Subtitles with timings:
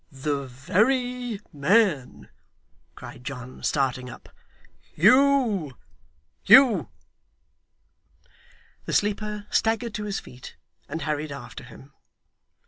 [0.11, 2.27] 'The very man!'
[2.95, 4.29] cried John, starting up.
[4.95, 5.77] 'Hugh!
[6.41, 6.89] Hugh!'
[8.85, 10.55] The sleeper staggered to his feet,
[10.89, 11.91] and hurried after him.